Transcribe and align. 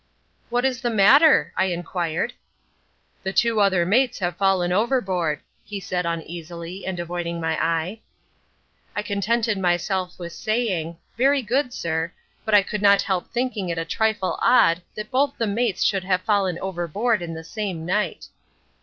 "What 0.49 0.65
is 0.65 0.81
the 0.81 0.89
matter?" 0.89 1.53
I 1.55 1.65
inquired. 1.65 2.33
"The 3.21 3.31
two 3.31 3.59
other 3.61 3.85
mates 3.85 4.17
have 4.17 4.35
fallen 4.35 4.71
overboard," 4.71 5.41
he 5.63 5.79
said 5.79 6.07
uneasily, 6.07 6.87
and 6.87 6.99
avoiding 6.99 7.39
my 7.39 7.55
eye. 7.63 7.99
I 8.95 9.03
contented 9.03 9.59
myself 9.59 10.17
with 10.17 10.33
saying 10.33 10.97
"Very 11.17 11.43
good, 11.43 11.71
sir," 11.71 12.11
but 12.45 12.55
I 12.55 12.63
could 12.63 12.81
not 12.81 13.03
help 13.03 13.27
thinking 13.29 13.69
it 13.69 13.77
a 13.77 13.85
trifle 13.85 14.39
odd 14.41 14.81
that 14.95 15.11
both 15.11 15.35
the 15.37 15.45
mates 15.45 15.83
should 15.83 16.05
have 16.05 16.21
fallen 16.23 16.57
overboard 16.57 17.21
in 17.21 17.35
the 17.35 17.43
same 17.43 17.85
night. 17.85 18.27